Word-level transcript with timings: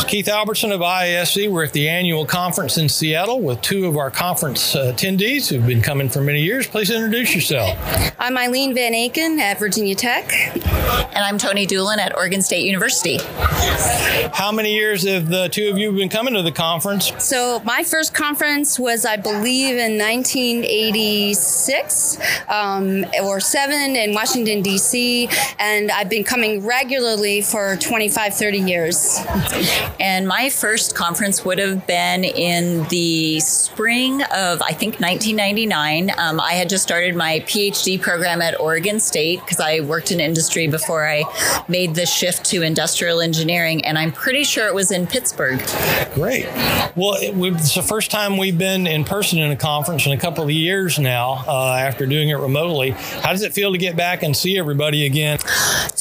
It's 0.00 0.04
Keith 0.04 0.28
Albertson 0.28 0.70
of 0.70 0.80
IISE. 0.80 1.50
We're 1.50 1.64
at 1.64 1.72
the 1.72 1.88
annual 1.88 2.24
conference 2.24 2.78
in 2.78 2.88
Seattle 2.88 3.40
with 3.40 3.60
two 3.62 3.86
of 3.86 3.96
our 3.96 4.12
conference 4.12 4.76
uh, 4.76 4.92
attendees 4.92 5.48
who've 5.48 5.66
been 5.66 5.82
coming 5.82 6.08
for 6.08 6.20
many 6.20 6.40
years. 6.40 6.68
Please 6.68 6.88
introduce 6.88 7.34
yourself. 7.34 7.76
I'm 8.20 8.38
Eileen 8.38 8.76
Van 8.76 8.92
Aken 8.92 9.40
at 9.40 9.58
Virginia 9.58 9.96
Tech. 9.96 10.32
And 10.54 11.24
I'm 11.24 11.36
Toni 11.36 11.66
Doolen 11.66 11.98
at 11.98 12.16
Oregon 12.16 12.42
State 12.42 12.64
University. 12.64 13.18
How 14.32 14.52
many 14.52 14.72
years 14.72 15.02
have 15.02 15.28
the 15.28 15.48
two 15.48 15.68
of 15.68 15.78
you 15.78 15.90
been 15.90 16.08
coming 16.08 16.34
to 16.34 16.42
the 16.42 16.52
conference? 16.52 17.10
So, 17.18 17.60
my 17.64 17.82
first 17.82 18.14
conference 18.14 18.78
was, 18.78 19.04
I 19.04 19.16
believe, 19.16 19.76
in 19.76 19.98
1986 19.98 22.18
um, 22.48 23.04
or 23.22 23.40
7 23.40 23.96
in 23.96 24.14
Washington, 24.14 24.62
D.C., 24.62 25.28
and 25.58 25.90
I've 25.90 26.08
been 26.08 26.22
coming 26.22 26.64
regularly 26.64 27.42
for 27.42 27.74
25, 27.76 28.34
30 28.34 28.58
years. 28.58 29.18
And 30.00 30.28
my 30.28 30.50
first 30.50 30.94
conference 30.94 31.44
would 31.44 31.58
have 31.58 31.86
been 31.86 32.24
in 32.24 32.84
the 32.88 33.40
spring 33.40 34.22
of, 34.22 34.62
I 34.62 34.72
think, 34.72 35.00
1999. 35.00 36.10
Um, 36.18 36.40
I 36.40 36.52
had 36.52 36.68
just 36.68 36.82
started 36.82 37.14
my 37.14 37.40
PhD 37.40 38.00
program 38.00 38.40
at 38.42 38.58
Oregon 38.60 39.00
State 39.00 39.40
because 39.40 39.60
I 39.60 39.80
worked 39.80 40.10
in 40.10 40.20
industry 40.20 40.68
before 40.68 41.08
I 41.08 41.24
made 41.68 41.94
the 41.94 42.06
shift 42.06 42.44
to 42.46 42.62
industrial 42.62 43.20
engineering, 43.20 43.84
and 43.84 43.98
I'm 43.98 44.12
pretty 44.12 44.44
sure 44.44 44.66
it 44.68 44.74
was 44.74 44.90
in 44.90 45.06
Pittsburgh. 45.06 45.60
Great. 46.14 46.46
Well, 46.96 47.16
it's 47.20 47.74
the 47.74 47.82
first 47.82 48.10
time 48.10 48.36
we've 48.36 48.58
been 48.58 48.86
in 48.86 49.04
person 49.04 49.38
in 49.38 49.50
a 49.50 49.56
conference 49.56 50.06
in 50.06 50.12
a 50.12 50.16
couple 50.16 50.44
of 50.44 50.50
years 50.50 50.98
now 50.98 51.44
uh, 51.46 51.76
after 51.76 52.06
doing 52.06 52.28
it 52.28 52.36
remotely. 52.36 52.90
How 52.90 53.32
does 53.32 53.42
it 53.42 53.52
feel 53.52 53.72
to 53.72 53.78
get 53.78 53.96
back 53.96 54.22
and 54.22 54.36
see 54.36 54.58
everybody 54.58 55.06
again? 55.06 55.38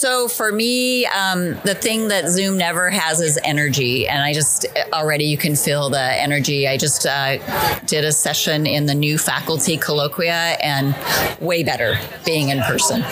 So, 0.00 0.28
for 0.28 0.50
me, 0.50 1.04
um, 1.04 1.60
the 1.66 1.74
thing 1.74 2.08
that 2.08 2.26
Zoom 2.26 2.56
never 2.56 2.88
has 2.88 3.20
is 3.20 3.38
energy. 3.44 4.08
And 4.08 4.22
I 4.22 4.32
just 4.32 4.64
already 4.94 5.24
you 5.24 5.36
can 5.36 5.54
feel 5.54 5.90
the 5.90 6.00
energy. 6.00 6.66
I 6.66 6.78
just 6.78 7.04
uh, 7.04 7.36
did 7.84 8.06
a 8.06 8.12
session 8.12 8.64
in 8.66 8.86
the 8.86 8.94
new 8.94 9.18
faculty 9.18 9.76
colloquia 9.76 10.56
and 10.62 10.96
way 11.38 11.62
better 11.62 11.98
being 12.24 12.48
in 12.48 12.62
person. 12.62 13.02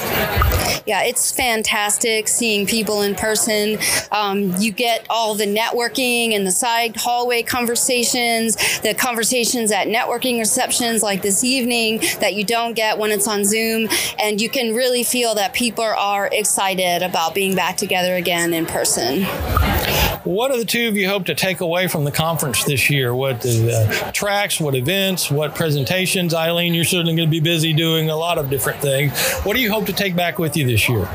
Yeah, 0.87 1.03
it's 1.03 1.31
fantastic 1.31 2.27
seeing 2.27 2.65
people 2.65 3.03
in 3.03 3.15
person. 3.15 3.77
Um, 4.11 4.55
you 4.59 4.73
get 4.73 5.05
all 5.11 5.35
the 5.35 5.45
networking 5.45 6.35
and 6.35 6.47
the 6.47 6.51
side 6.51 6.97
hallway 6.97 7.43
conversations, 7.43 8.57
the 8.81 8.95
conversations 8.95 9.71
at 9.73 9.89
networking 9.89 10.39
receptions 10.39 11.03
like 11.03 11.21
this 11.21 11.45
evening 11.45 11.99
that 12.21 12.33
you 12.33 12.45
don't 12.45 12.73
get 12.73 12.97
when 12.97 13.11
it's 13.11 13.29
on 13.29 13.45
Zoom. 13.45 13.91
And 14.19 14.41
you 14.41 14.49
can 14.49 14.75
really 14.75 15.05
feel 15.05 15.35
that 15.35 15.53
people 15.53 15.85
are 15.85 16.31
excited 16.33 16.78
about 16.81 17.35
being 17.35 17.55
back 17.55 17.77
together 17.77 18.15
again 18.15 18.55
in 18.55 18.67
person. 18.67 19.25
What 20.25 20.51
are 20.51 20.59
the 20.59 20.65
two 20.65 20.89
of 20.89 20.97
you 20.97 21.09
hope 21.09 21.27
to 21.27 21.35
take 21.35 21.61
away 21.61 21.89
from 21.89 22.05
the 22.05 22.11
conference 22.11 22.65
this 22.65 22.91
year? 22.91 23.15
What 23.15 23.47
uh, 23.47 24.13
tracks, 24.13 24.61
what 24.61 24.75
events, 24.75 25.31
what 25.31 25.55
presentations? 25.55 26.35
Eileen, 26.35 26.75
you're 26.75 26.85
certainly 26.85 27.17
going 27.17 27.29
to 27.29 27.31
be 27.31 27.41
busy 27.41 27.73
doing 27.73 28.11
a 28.11 28.17
lot 28.17 28.37
of 28.37 28.51
different 28.51 28.81
things. 28.81 29.19
What 29.45 29.55
do 29.55 29.61
you 29.61 29.71
hope 29.71 29.87
to 29.87 29.93
take 29.93 30.15
back 30.15 30.39
with 30.39 30.57
you 30.57 30.67
this 30.67 30.89
year? 30.89 31.09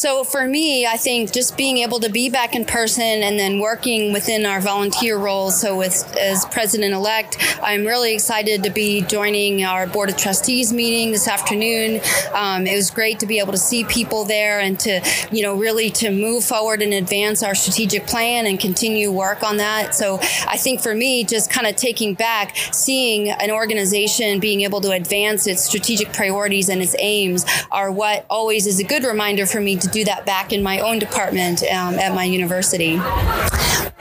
So 0.00 0.24
for 0.24 0.46
me, 0.46 0.86
I 0.86 0.96
think 0.96 1.30
just 1.30 1.58
being 1.58 1.76
able 1.76 2.00
to 2.00 2.08
be 2.08 2.30
back 2.30 2.54
in 2.54 2.64
person 2.64 3.02
and 3.04 3.38
then 3.38 3.58
working 3.58 4.14
within 4.14 4.46
our 4.46 4.58
volunteer 4.58 5.18
roles. 5.18 5.60
So 5.60 5.76
with 5.76 6.16
as 6.16 6.46
president 6.46 6.94
elect, 6.94 7.36
I'm 7.62 7.84
really 7.84 8.14
excited 8.14 8.62
to 8.62 8.70
be 8.70 9.02
joining 9.02 9.62
our 9.62 9.86
board 9.86 10.08
of 10.08 10.16
trustees 10.16 10.72
meeting 10.72 11.12
this 11.12 11.28
afternoon. 11.28 12.00
Um, 12.32 12.66
it 12.66 12.76
was 12.76 12.90
great 12.90 13.20
to 13.20 13.26
be 13.26 13.40
able 13.40 13.52
to 13.52 13.58
see 13.58 13.84
people 13.84 14.24
there 14.24 14.58
and 14.58 14.80
to 14.80 15.02
you 15.30 15.42
know 15.42 15.54
really 15.54 15.90
to 15.90 16.10
move 16.10 16.44
forward 16.44 16.80
and 16.80 16.94
advance 16.94 17.42
our 17.42 17.54
strategic 17.54 18.06
plan 18.06 18.46
and 18.46 18.58
continue 18.58 19.12
work 19.12 19.42
on 19.42 19.58
that. 19.58 19.94
So 19.94 20.18
I 20.48 20.56
think 20.56 20.80
for 20.80 20.94
me, 20.94 21.24
just 21.24 21.50
kind 21.50 21.66
of 21.66 21.76
taking 21.76 22.14
back, 22.14 22.56
seeing 22.56 23.28
an 23.28 23.50
organization 23.50 24.40
being 24.40 24.62
able 24.62 24.80
to 24.80 24.92
advance 24.92 25.46
its 25.46 25.62
strategic 25.62 26.14
priorities 26.14 26.70
and 26.70 26.80
its 26.80 26.96
aims 26.98 27.44
are 27.70 27.92
what 27.92 28.24
always 28.30 28.66
is 28.66 28.80
a 28.80 28.84
good 28.84 29.04
reminder 29.04 29.44
for 29.44 29.60
me 29.60 29.76
to 29.76 29.89
do 29.90 30.04
that 30.04 30.26
back 30.26 30.52
in 30.52 30.62
my 30.62 30.80
own 30.80 30.98
department 30.98 31.62
um, 31.62 31.94
at 31.94 32.14
my 32.14 32.24
university. 32.24 33.00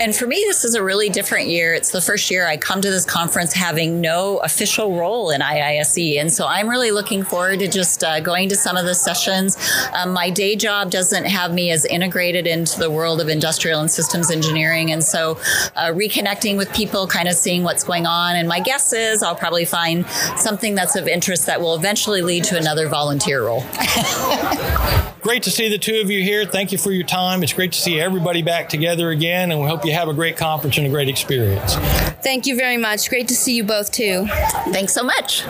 And 0.01 0.15
for 0.15 0.25
me, 0.25 0.37
this 0.47 0.63
is 0.63 0.75
a 0.75 0.83
really 0.83 1.09
different 1.09 1.49
year. 1.49 1.73
It's 1.73 1.91
the 1.91 1.99
first 1.99 2.31
year 2.31 2.47
I 2.47 2.55
come 2.55 2.81
to 2.81 2.89
this 2.89 3.03
conference 3.03 3.51
having 3.51 3.99
no 3.99 4.37
official 4.37 4.97
role 4.97 5.29
in 5.29 5.41
IISE. 5.41 6.21
And 6.21 6.31
so 6.31 6.47
I'm 6.47 6.69
really 6.69 6.91
looking 6.91 7.23
forward 7.23 7.59
to 7.59 7.67
just 7.67 8.01
uh, 8.01 8.21
going 8.21 8.47
to 8.47 8.55
some 8.55 8.77
of 8.77 8.85
the 8.85 8.95
sessions. 8.95 9.57
Um, 9.93 10.13
my 10.13 10.29
day 10.29 10.55
job 10.55 10.89
doesn't 10.89 11.25
have 11.25 11.53
me 11.53 11.71
as 11.71 11.83
integrated 11.83 12.47
into 12.47 12.79
the 12.79 12.89
world 12.89 13.19
of 13.19 13.27
industrial 13.27 13.81
and 13.81 13.91
systems 13.91 14.31
engineering. 14.31 14.89
And 14.93 15.03
so 15.03 15.31
uh, 15.75 15.87
reconnecting 15.87 16.55
with 16.55 16.73
people, 16.73 17.05
kind 17.05 17.27
of 17.27 17.35
seeing 17.35 17.63
what's 17.63 17.83
going 17.83 18.05
on. 18.05 18.37
And 18.37 18.47
my 18.47 18.61
guess 18.61 18.93
is 18.93 19.21
I'll 19.21 19.35
probably 19.35 19.65
find 19.65 20.07
something 20.37 20.75
that's 20.75 20.95
of 20.95 21.09
interest 21.09 21.45
that 21.47 21.59
will 21.59 21.75
eventually 21.75 22.21
lead 22.21 22.45
to 22.45 22.57
another 22.57 22.87
volunteer 22.87 23.45
role. 23.45 23.65
great 25.21 25.43
to 25.43 25.51
see 25.51 25.69
the 25.69 25.77
two 25.77 26.01
of 26.01 26.09
you 26.09 26.23
here. 26.23 26.45
Thank 26.45 26.71
you 26.71 26.77
for 26.77 26.91
your 26.91 27.05
time. 27.05 27.43
It's 27.43 27.53
great 27.53 27.71
to 27.73 27.79
see 27.79 27.99
everybody 27.99 28.41
back 28.41 28.69
together 28.69 29.09
again, 29.09 29.51
and 29.51 29.61
we 29.61 29.67
hope 29.67 29.85
you 29.85 29.93
have 29.93 30.07
a 30.07 30.13
great 30.13 30.37
conference 30.37 30.77
and 30.77 30.87
a 30.87 30.89
great 30.89 31.09
experience. 31.09 31.75
Thank 32.23 32.45
you 32.45 32.55
very 32.55 32.77
much. 32.77 33.09
Great 33.09 33.27
to 33.29 33.35
see 33.35 33.55
you 33.55 33.63
both, 33.63 33.91
too. 33.91 34.27
Thanks 34.71 34.93
so 34.93 35.03
much. 35.03 35.43